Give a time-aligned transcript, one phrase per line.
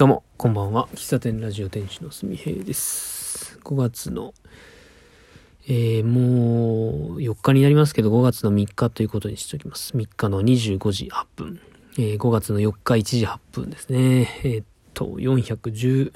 [0.00, 0.88] どうも、こんばんは。
[0.94, 3.60] 喫茶店ラジオ店主のすみへいです。
[3.62, 4.32] 5月の、
[5.68, 9.94] えー、もう4日になりますけど、5月の3日ということにしておきます。
[9.94, 11.60] 3日の25時8分。
[11.98, 14.40] えー、5月の4日1時8分ですね。
[14.42, 16.14] えー、っと、410、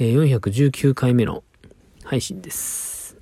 [0.00, 1.44] えー、419回目の
[2.02, 3.16] 配信です。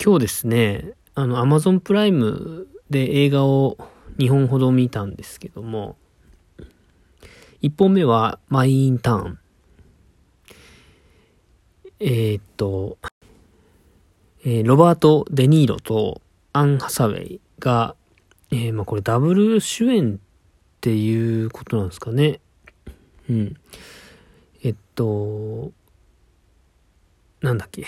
[0.00, 3.76] 今日ですね、あの、Amazon プライムで映画を
[4.18, 5.96] 2本ほど見たんですけども、
[7.62, 9.38] 1本目はマイ・インターン。
[11.98, 12.98] えーっと、
[14.44, 17.96] えーロバート・デ・ニーロとアン・ハサウェイが、
[18.52, 20.18] えーまあこれダブル主演っ
[20.80, 22.38] ていうことなんですかね。
[23.28, 23.56] うん。
[24.62, 25.72] えっと、
[27.40, 27.86] なんだっけ。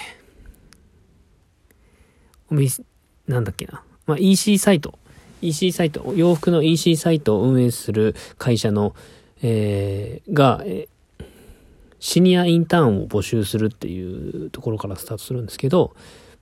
[2.51, 2.83] お店、
[3.29, 3.85] なんだっけな。
[4.07, 4.99] まあ EC サイト。
[5.43, 8.97] EC サイト、洋服の EC サイトを運営する会社の
[9.43, 10.89] えーが、え
[11.99, 15.95] シニアインターンを募集するっていうところからスタートするんですけど、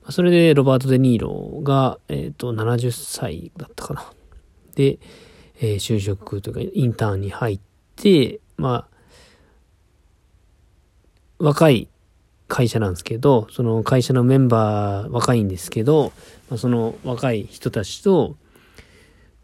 [0.09, 4.11] それでロバート・デ・ニーロが、えっ、と、70歳だったかな。
[4.75, 4.99] で、
[5.61, 7.59] えー就職というかインターンに入っ
[7.95, 8.99] て、まあ、
[11.39, 11.89] 若い
[12.47, 16.11] 会社なんですけど、その会社のメンバー若いんですけど、
[16.49, 18.35] まあ、その若い人たちと、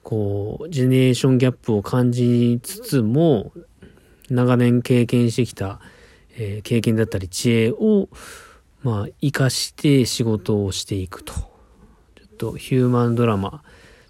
[0.05, 3.51] こう、ジェネレーションギャップを感じつつも、
[4.29, 5.79] 長年経験してきた、
[6.37, 8.07] えー経験だったり知恵を、
[8.83, 11.33] まあ、活かして仕事をしていくと。
[11.33, 13.63] ちょっとヒューマンドラマ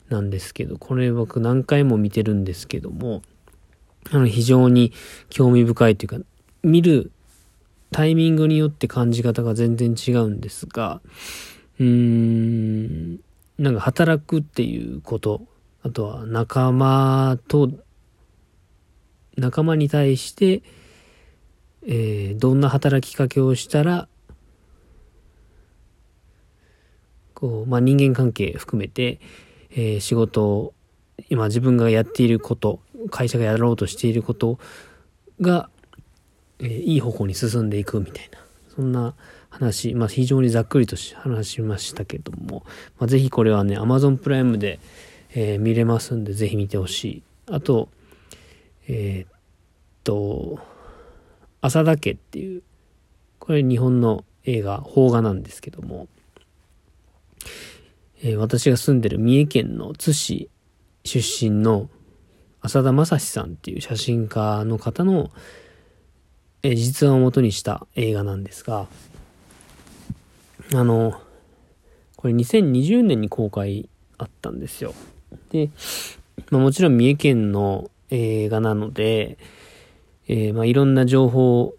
[0.09, 3.21] なんですけど、これ僕何回も見てるんですけども、
[4.11, 4.91] あの、非常に
[5.29, 6.17] 興味深いというか、
[6.61, 7.13] 見る
[7.91, 10.99] タイミングによって感じ方が全然違うんですが、
[11.79, 13.19] うーん、
[13.57, 15.47] なんか働くっていうこと、
[15.86, 17.69] あとは仲間と、
[19.38, 20.64] 仲間に対して、
[21.86, 24.08] えーどんな働きかけをしたら、
[27.35, 29.19] こう、まあ、人間関係含めて、
[29.69, 30.73] えー仕事を、
[31.29, 32.79] 今自分がやっていること、
[33.12, 34.57] 会社がやろうとしていること
[35.40, 35.69] が、
[36.57, 38.40] えーいい方向に進んでいくみたいな、
[38.75, 39.13] そんな
[39.52, 42.66] 話、まあ、非常にざっくりと話しましたけども、
[42.97, 44.79] まあ、ぜひこれはね、Amazon プライムで、
[45.38, 47.23] えー見れますんで、ぜひ見てほしい。
[47.51, 47.90] あと、
[48.88, 49.40] えーっ
[50.06, 50.59] と、
[51.62, 52.63] 浅田家っていう、
[53.40, 56.07] これ日本の映画、邦画なんですけども、
[58.23, 60.50] えー私が住んでる三重県の津市
[61.03, 61.90] 出身の
[62.62, 65.31] 浅田正史さんっていう写真家の方の、
[66.63, 68.88] えー実話を元にした映画なんですが、
[70.73, 71.19] あの、
[72.16, 74.94] これ2020年に公開あったんですよ。
[75.51, 75.69] で、
[76.51, 79.38] まあ、もちろん三重県の映画なので、
[80.28, 81.75] えーまあいろんな情報、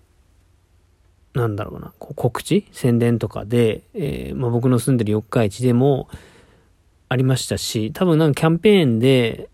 [1.35, 2.67] なんだろうな、こう告知？
[2.73, 6.09] 宣伝とかで、えーまあ僕の住んでる四日市でも
[7.09, 9.49] ありましたし、多分なんかキャンペーンで、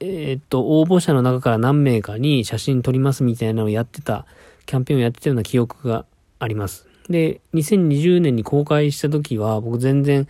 [0.00, 4.26] えーっと、応募者の中から何名かに写真撮りますみたいなのをやってた、
[4.66, 6.06] キャンペーンをやってたような記憶が
[6.38, 6.86] あります。
[7.08, 10.28] で、2020年に公開した時は僕全然、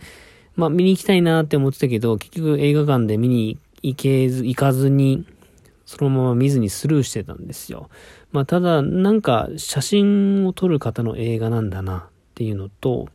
[0.59, 5.25] まあ見に行きたいなって思ってたけど、結局映画館で見に行けず、行かずに、
[5.85, 7.89] そのまま見ずにスルーしてたんですよ。
[8.33, 13.07] まあただ、なんか写真を撮る方の映画なんだなっていうのと、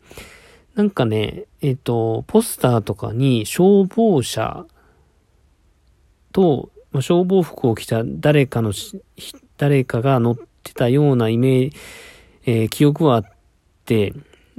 [0.75, 4.65] なんかね、えっ、と、ポスターとかに消防車
[6.33, 8.73] と、まあ消防服を着た誰かの、
[9.59, 11.77] 誰かが乗ってたようなイメージ、
[12.47, 13.25] えー記憶はあっ
[13.85, 14.15] て、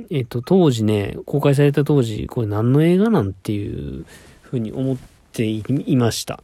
[0.10, 4.06] えっ、と、当時ね、公開された当時、これ何の映画なんていう
[4.42, 4.98] ふうに思っ
[5.32, 6.44] ていました。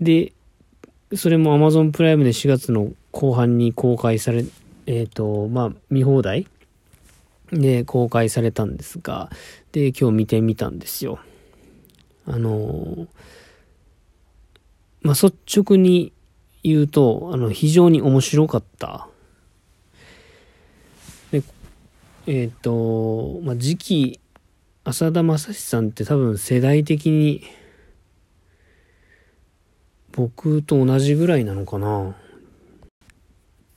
[0.00, 0.32] で、
[1.14, 4.44] それも Amazon プライムで4月の後半に公開され、
[4.86, 6.46] えっ、と、まあ、見放題
[7.52, 9.30] で公開されたんですが、
[9.72, 11.18] で、今日見てみたんですよ。
[12.26, 13.06] あの
[15.00, 16.12] まあ、率直に
[16.62, 19.08] 言うと、あの、非常に面白かった。
[21.30, 21.42] で、
[22.30, 24.20] えっ、と、まあ、次期、
[24.84, 27.42] 浅田正史さんって多分世代的に、
[30.12, 32.14] 僕と同じぐらいなのかな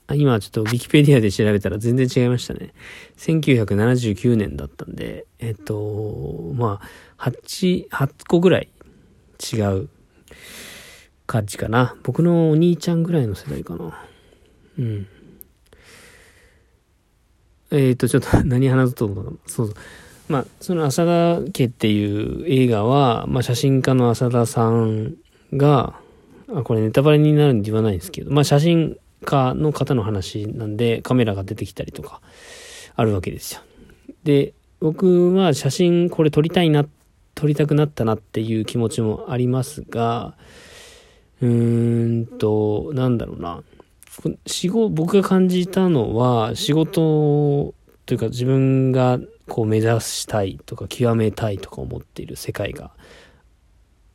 [0.08, 2.74] あ今ちょっとウィキペディアで調べたら全然違いましたね。
[3.16, 6.82] 1979年だったんで、えっと、ま
[7.18, 8.70] あ、8、8個ぐらい
[9.54, 9.88] 違う
[11.26, 11.96] 感じかな。
[12.04, 13.98] 僕のお兄ちゃんぐらいの世代かな。
[14.78, 15.08] うん。
[17.72, 19.34] えっ、と、ちょっと 何話すと思うの？
[19.48, 19.76] そうそう。
[20.30, 25.16] まあ、その浅田家っていう映画は、まあ、写真家の浅田さん
[25.54, 25.96] が、
[26.54, 32.22] あ、これネタバレになるんで言わないんですけど、まあ写真家の方の話なんでカメラが出てきたりとか
[32.96, 33.62] あるわけですよ。
[34.24, 36.86] で、僕は写真これ撮りたいな、
[37.36, 40.36] 撮りたくなったなっていう気持ちもありますが、
[41.42, 43.64] うーんと、なんだろうな。
[44.46, 47.74] 仕事、僕が感じたのは、仕事
[48.06, 52.92] というか自分がこう目指したいとか極めたいとか思っている世界が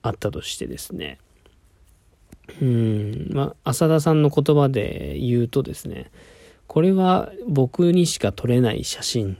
[0.03, 1.19] あったとしてですね。
[2.61, 6.11] うん、まあ、浅田さんの言葉で言うとですね、
[6.67, 9.39] これは僕にしか撮れない写真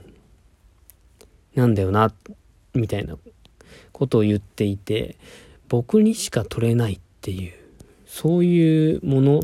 [1.55, 2.11] なんだよな、
[2.73, 3.15] みたいな
[3.91, 5.17] ことを言っていて、
[5.69, 7.53] 僕にしか撮れないっていう、
[8.05, 9.41] そういうもの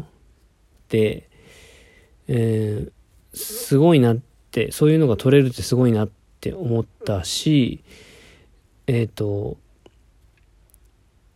[0.97, 2.91] えー、
[3.33, 4.17] すごいなっ
[4.51, 6.09] て、そういうのが撮れるってすごいなっ
[6.39, 7.83] て思ったし、
[8.87, 9.57] えっ、ー、と、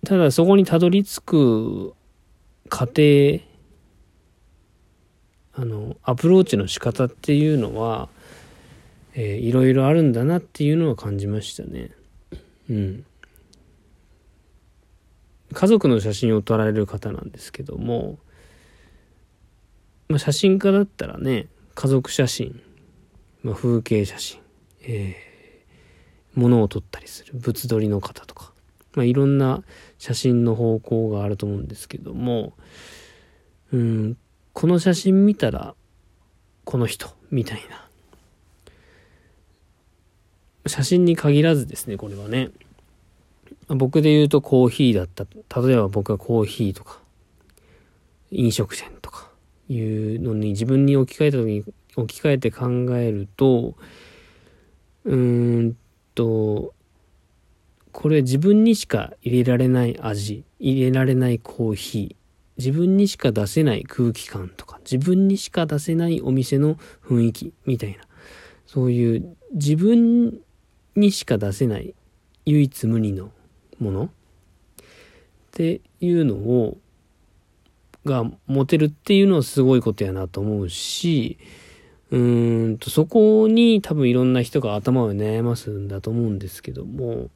[0.05, 1.93] ただそこにたどり着く
[2.69, 3.01] 過程、
[5.53, 8.09] あの、アプローチの仕方っていうのは、
[9.15, 11.91] えー、いろいろあるんだなっていうのは感じましたね。
[12.69, 13.05] うん。
[15.53, 18.19] 家族の写真を撮られる方なんですけども、
[20.09, 22.61] まあ、写真家だったらね、家族写真、
[23.43, 24.39] まあ、風景写真、
[24.83, 28.53] えー、物を撮ったりする物撮りの方とか、
[28.93, 29.63] まあ、いろんな
[29.97, 32.53] 写真の方向があると思うんですけども、
[33.73, 34.17] うん、
[34.53, 35.75] この写真見たら、
[36.63, 37.85] この人、みたいな。
[40.67, 42.49] 写真に限らずですね、これはね。
[43.67, 45.25] 僕で言うとコーヒーだった。
[45.61, 46.99] 例えば僕はコーヒーとか、
[48.31, 48.96] 飲食店
[49.69, 51.63] いうのに自分に置き換えた時に
[51.95, 52.67] 置き換えて考
[52.97, 53.75] えると、
[55.05, 55.77] うーん
[56.15, 56.73] と、
[57.91, 62.15] これ自分にしか入れられない味、入れられないコーヒー、
[62.57, 68.03] 自分にしか出せない空気感とか、自分にしか出せないお店の雰囲気みたいな、
[68.65, 70.39] そういう自分
[70.95, 71.95] にしか出せない
[72.45, 73.31] 唯一無二の
[73.79, 74.09] ものっ
[75.51, 76.77] ていうのを
[78.07, 81.37] が持てるっていうのはすごいことやなと思うし
[82.09, 87.29] うーんとそこに多分いろんな人が頭を悩ますんだと思うんですけども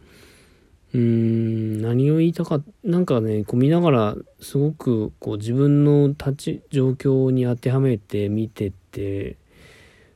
[0.93, 9.37] うん何を言いたかなんかねこう見ながらすごくこう自分の立ち状況に当てはめて見てて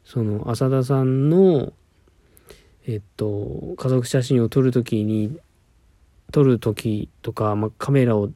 [0.04, 1.74] その浅田さんの
[2.88, 5.40] えっと、家族写真を撮るときに、
[6.32, 8.30] 撮るときとか、まあ、カメラを、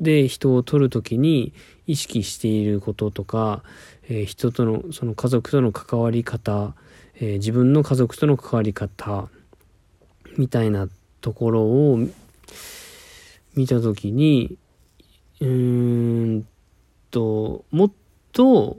[0.00, 1.52] で人を撮るときに
[1.86, 3.62] 意識していることとか、
[4.08, 6.74] えー、人との、その家族との関わり方、
[7.16, 9.28] えー、自分の家族との関わり方、
[10.36, 10.88] みたいな
[11.20, 11.98] ところを
[13.54, 14.58] 見たときに、
[15.40, 16.46] うーん
[17.10, 17.92] と、もっ
[18.32, 18.78] と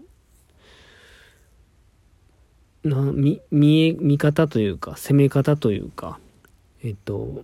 [2.86, 6.20] な見見え見方というか攻め方というか
[6.84, 7.44] えっと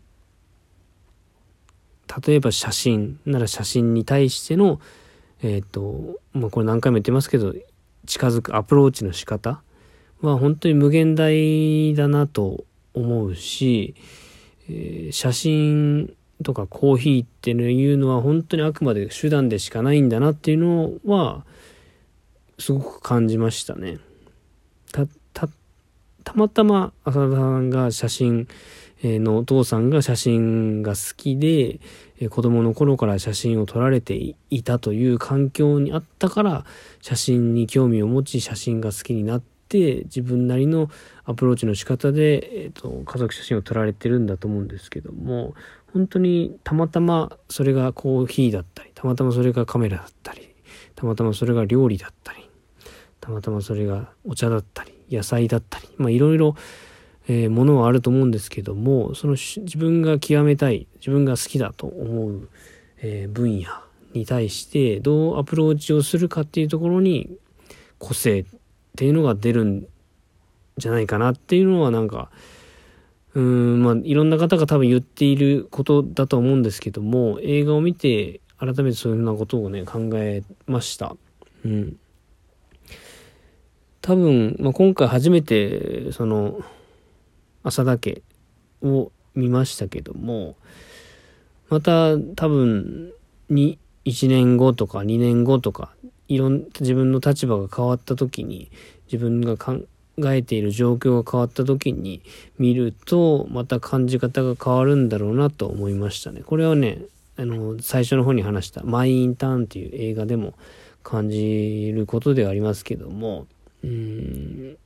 [2.25, 4.79] 例えば写真なら写真に対しての
[5.41, 7.53] えっとまあこれ何回も言ってますけど
[8.05, 9.61] 近づくアプローチの仕方
[10.21, 12.63] は本当に無限大だなと
[12.93, 13.95] 思うし、
[14.69, 16.13] えー、写真
[16.43, 21.45] とかコーヒーっていうのは本当にあくまで手段でしかないんだなっていうのは
[22.59, 23.97] すごく感じましたね。
[26.23, 28.47] たまたま浅田さんが写真
[29.03, 31.79] のお父さんが写真が好きで、
[32.29, 36.65] 子供の頃から写真を撮られていたという環境にあったから
[37.01, 40.89] 写真に興味を持ち写真が好きになって自分なりの
[41.25, 45.55] アプローチの仕方で、えーと、家族写真を撮られてるんだと思うんですけども
[45.93, 50.53] 本当にたまたまそれがコーヒーだったりたまたまそれがカメラだったり
[50.93, 52.47] たまたまそれが料理だったり
[53.19, 56.55] たまたまそれがお茶だったり野菜だったり、まあいろいろ、
[57.27, 62.49] えー、ものはあると思うんですけども、その自分が極めたい、自分が好きだと思う、
[62.97, 63.67] えー、分野
[64.13, 67.37] に対してどうアプローチをするかっていうところに
[67.99, 68.45] 個性っ
[68.97, 69.87] ていうのが出るん
[70.77, 72.29] じゃないかなっていうのはなんか、
[73.33, 81.15] うん、まあいろんな方が多分言っていることだと思うんですけども、映画を見て改めてそういうふうなことをね、考えました。
[81.65, 81.97] うん。
[84.01, 86.59] 多分、まあ、今回初めて、その、
[87.63, 88.21] 浅田家
[88.81, 90.55] を見ましたけども、
[91.69, 93.13] また多分、
[93.49, 95.93] に、1年後とか2年後とか、
[96.27, 98.71] いろん、自分の立場が変わった時に、
[99.11, 99.85] 自分が考
[100.25, 102.21] えている状況が変わった時に
[102.57, 106.41] 見ると、また感じ方が変わるんだろうなと思いましたね。
[106.41, 106.99] これはね、
[107.37, 110.53] あの、最初の方に話したマイ・インターンっていう映画でも
[111.03, 113.47] 感じることではありますけども、
[113.83, 114.77] うん、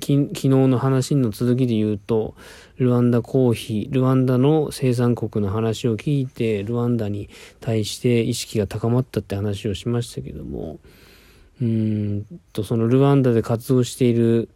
[0.00, 2.34] 昨日の話の続きで言うと、
[2.78, 7.28] ルワンダコーヒー、ルワンダの生産国の話を聞いて、ルワンダに
[7.60, 10.78] 対して意識が高まったって話をしましたけども、
[11.62, 14.48] うんと、そのルワンダで活動している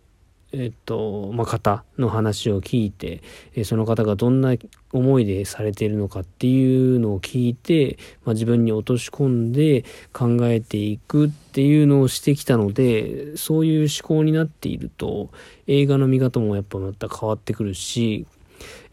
[0.52, 3.22] えっと、まあ、方の話を聞いて、
[3.54, 4.54] えその方がどんな
[4.92, 15.30] 思いでされているのかっていうのを聞いて、まあ、自分に落とし込んで考えていくっていうのをしてきたので、そういう思考になっていると、
[15.66, 18.26] 映画の見方もやっぱまた変わってくるし、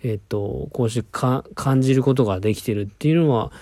[0.03, 1.07] えっと、こうして
[1.55, 3.53] 感じることができてるっていうのは、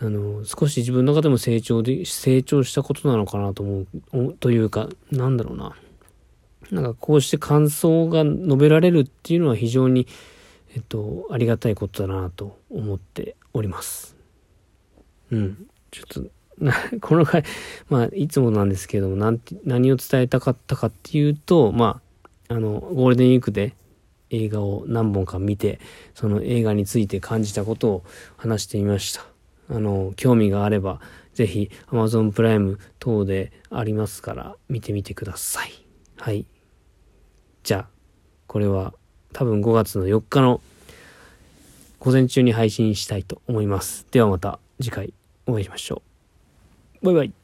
[0.00, 5.74] あの、少し自分の中でも成長で、成長したことなのかなと思う、というか、なんだろうな。
[6.74, 10.08] なんかこうして感想が述べられるっていうのは非常に、
[10.74, 14.16] えっと、ありがたいことだなと思っております。
[15.30, 15.66] うん。
[15.92, 16.24] ちょっと、
[17.00, 17.44] この回、
[17.88, 22.00] まあ、いつもなんですけども、なん、何を伝えたかったかっていうと、ま
[22.48, 23.76] あ、あの、ゴールデンウィークで
[24.30, 25.78] 映画を何本か見て、
[26.14, 28.04] その映画について感じたことを
[28.36, 29.24] 話してみました。
[29.68, 31.00] あの、興味があれば、
[31.34, 35.72] ぜひ Amazon プライム等でありますから見てみてください。
[36.16, 36.46] はい。
[37.64, 37.86] じゃ、
[38.46, 38.92] これは
[39.32, 40.60] 多分5月の4日の
[41.98, 44.06] 午前中に配信したいと思います。
[44.10, 45.14] ではまた次回
[45.46, 46.02] お会いしましょ
[47.02, 47.06] う。
[47.06, 47.43] バイバイ。